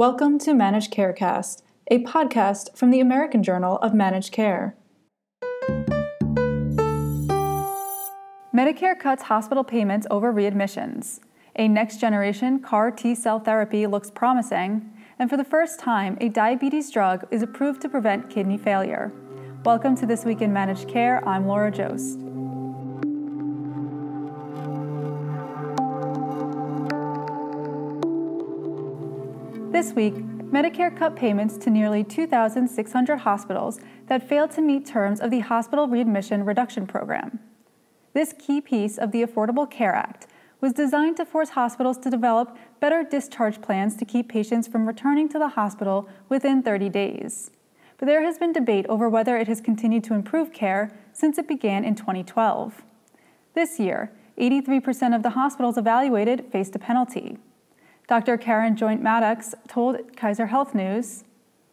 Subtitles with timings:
[0.00, 4.74] Welcome to Managed Carecast, a podcast from the American Journal of Managed Care.
[8.56, 11.20] Medicare cuts hospital payments over readmissions.
[11.56, 16.30] A next generation CAR T cell therapy looks promising, and for the first time, a
[16.30, 19.12] diabetes drug is approved to prevent kidney failure.
[19.66, 21.22] Welcome to This Week in Managed Care.
[21.28, 22.39] I'm Laura Joszt.
[29.70, 35.30] This week, Medicare cut payments to nearly 2,600 hospitals that failed to meet terms of
[35.30, 37.38] the Hospital Readmission Reduction Program.
[38.12, 40.26] This key piece of the Affordable Care Act
[40.60, 45.28] was designed to force hospitals to develop better discharge plans to keep patients from returning
[45.28, 47.52] to the hospital within 30 days.
[47.96, 51.46] But there has been debate over whether it has continued to improve care since it
[51.46, 52.82] began in 2012.
[53.54, 57.38] This year, 83% of the hospitals evaluated faced a penalty.
[58.10, 58.36] Dr.
[58.38, 61.22] Karen Joynt Maddox told Kaiser Health News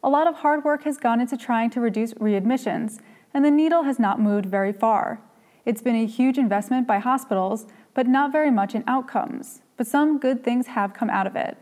[0.00, 3.00] A lot of hard work has gone into trying to reduce readmissions,
[3.34, 5.20] and the needle has not moved very far.
[5.64, 9.62] It's been a huge investment by hospitals, but not very much in outcomes.
[9.76, 11.58] But some good things have come out of it.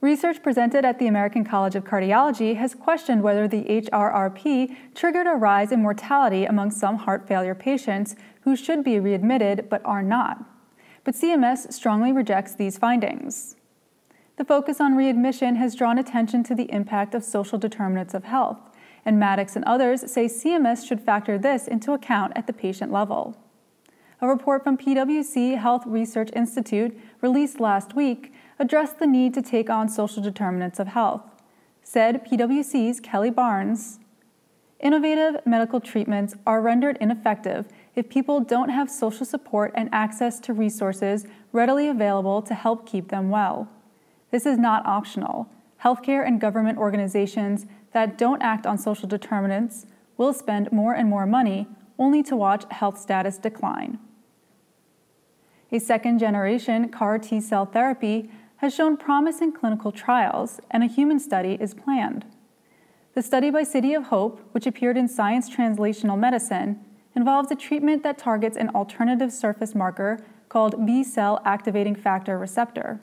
[0.00, 5.32] Research presented at the American College of Cardiology has questioned whether the HRRP triggered a
[5.32, 10.51] rise in mortality among some heart failure patients who should be readmitted but are not
[11.04, 13.56] but CMS strongly rejects these findings.
[14.36, 18.58] The focus on readmission has drawn attention to the impact of social determinants of health,
[19.04, 23.36] and Maddox and others say CMS should factor this into account at the patient level.
[24.20, 29.68] A report from PwC Health Research Institute released last week addressed the need to take
[29.68, 31.22] on social determinants of health.
[31.82, 33.98] Said PwC's Kelly Barnes
[34.82, 40.52] Innovative medical treatments are rendered ineffective if people don't have social support and access to
[40.52, 43.68] resources readily available to help keep them well.
[44.32, 45.48] This is not optional.
[45.84, 51.26] Healthcare and government organizations that don't act on social determinants will spend more and more
[51.26, 54.00] money only to watch health status decline.
[55.70, 60.86] A second generation CAR T cell therapy has shown promise in clinical trials, and a
[60.86, 62.24] human study is planned.
[63.14, 66.80] The study by City of Hope, which appeared in Science Translational Medicine,
[67.14, 70.18] involves a treatment that targets an alternative surface marker
[70.48, 73.00] called B cell activating factor receptor.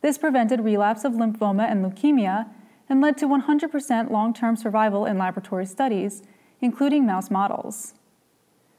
[0.00, 2.48] This prevented relapse of lymphoma and leukemia
[2.88, 6.22] and led to 100% long term survival in laboratory studies,
[6.62, 7.92] including mouse models.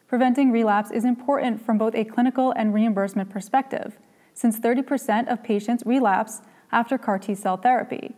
[0.08, 4.00] Preventing relapse is important from both a clinical and reimbursement perspective,
[4.34, 8.16] since 30% of patients relapse after CAR T cell therapy,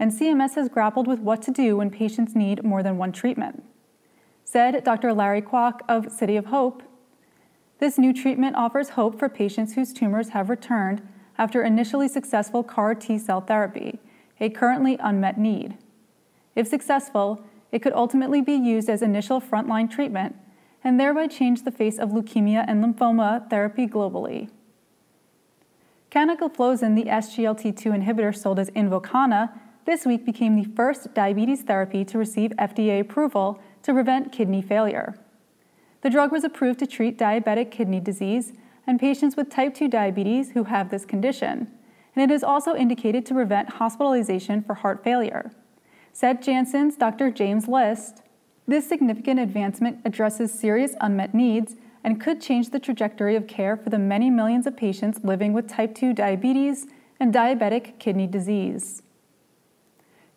[0.00, 3.62] and CMS has grappled with what to do when patients need more than one treatment.
[4.44, 5.12] Said Dr.
[5.12, 6.82] Larry Kwak of City of Hope,
[7.80, 11.06] this new treatment offers hope for patients whose tumors have returned
[11.36, 14.00] after initially successful CAR T cell therapy,
[14.40, 15.76] a currently unmet need.
[16.56, 20.34] If successful, it could ultimately be used as initial frontline treatment
[20.82, 24.48] and thereby change the face of leukemia and lymphoma therapy globally.
[26.10, 29.50] Canagliflozin, the SGLT2 inhibitor sold as Invokana,
[29.84, 35.18] this week became the first diabetes therapy to receive FDA approval to prevent kidney failure.
[36.02, 38.52] The drug was approved to treat diabetic kidney disease
[38.86, 41.70] and patients with type 2 diabetes who have this condition,
[42.14, 45.52] and it is also indicated to prevent hospitalization for heart failure.
[46.12, 47.30] Said Janssen's Dr.
[47.30, 48.22] James List,
[48.66, 53.90] this significant advancement addresses serious unmet needs and could change the trajectory of care for
[53.90, 56.86] the many millions of patients living with type 2 diabetes
[57.18, 59.02] and diabetic kidney disease.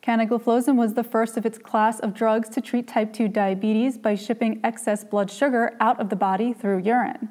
[0.03, 4.16] Canagliflozin was the first of its class of drugs to treat type 2 diabetes by
[4.16, 7.30] shipping excess blood sugar out of the body through urine.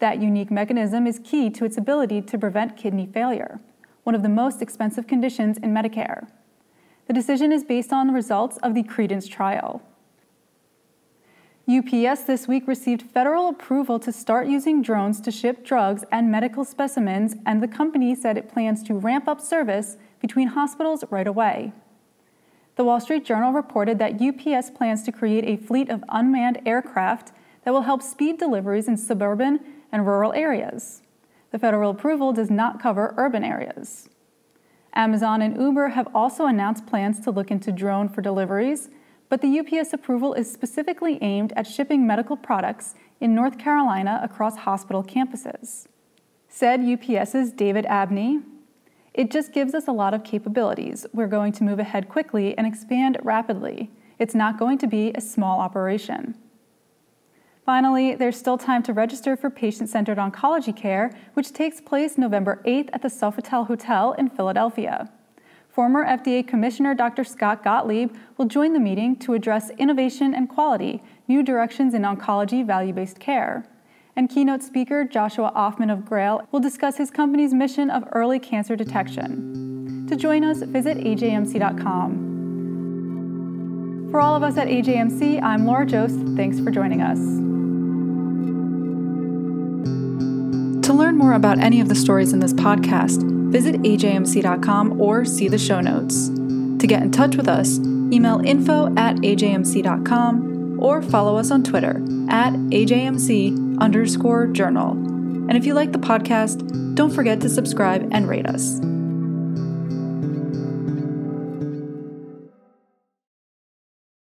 [0.00, 3.58] That unique mechanism is key to its ability to prevent kidney failure,
[4.04, 6.28] one of the most expensive conditions in Medicare.
[7.06, 9.80] The decision is based on the results of the Credence trial.
[11.66, 16.66] UPS this week received federal approval to start using drones to ship drugs and medical
[16.66, 21.72] specimens, and the company said it plans to ramp up service between hospitals right away.
[22.80, 27.30] The Wall Street Journal reported that UPS plans to create a fleet of unmanned aircraft
[27.62, 29.60] that will help speed deliveries in suburban
[29.92, 31.02] and rural areas.
[31.50, 34.08] The federal approval does not cover urban areas.
[34.94, 38.88] Amazon and Uber have also announced plans to look into drone for deliveries,
[39.28, 44.56] but the UPS approval is specifically aimed at shipping medical products in North Carolina across
[44.56, 45.86] hospital campuses.
[46.48, 48.40] Said UPS's David Abney,
[49.14, 51.06] it just gives us a lot of capabilities.
[51.12, 53.90] We're going to move ahead quickly and expand rapidly.
[54.18, 56.36] It's not going to be a small operation.
[57.64, 62.62] Finally, there's still time to register for patient centered oncology care, which takes place November
[62.66, 65.10] 8th at the Sofitel Hotel in Philadelphia.
[65.68, 67.22] Former FDA Commissioner Dr.
[67.22, 72.66] Scott Gottlieb will join the meeting to address innovation and quality, new directions in oncology
[72.66, 73.64] value based care.
[74.20, 78.76] And keynote speaker Joshua Ofman of GRAIL will discuss his company's mission of early cancer
[78.76, 80.06] detection.
[80.10, 82.18] To join us, visit ajmc.com.
[84.10, 86.36] For all of us at AJMC, I'm Laura Joszt.
[86.36, 87.16] Thanks for joining us.
[90.86, 95.48] To learn more about any of the stories in this podcast, visit ajmc.com or see
[95.48, 96.28] the show notes.
[96.28, 97.78] To get in touch with us,
[98.12, 104.92] email info at ajmc.com or follow us on Twitter at ajmc underscore journal.
[104.92, 108.80] And if you like the podcast, don't forget to subscribe and rate us.